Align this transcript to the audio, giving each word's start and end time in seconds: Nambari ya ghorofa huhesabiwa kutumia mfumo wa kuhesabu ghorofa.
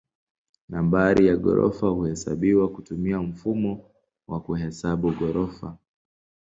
Nambari 0.69 1.27
ya 1.27 1.35
ghorofa 1.37 1.87
huhesabiwa 1.87 2.69
kutumia 2.71 3.19
mfumo 3.21 3.89
wa 4.27 4.41
kuhesabu 4.41 5.11
ghorofa. 5.11 5.77